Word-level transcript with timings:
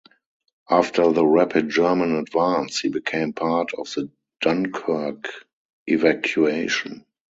After 0.67 1.11
the 1.11 1.23
rapid 1.23 1.69
German 1.69 2.15
advance 2.15 2.79
he 2.79 2.89
became 2.89 3.29
a 3.29 3.33
part 3.33 3.71
of 3.77 3.85
the 3.93 4.09
Dunkirk 4.41 5.27
evacuation. 5.85 7.05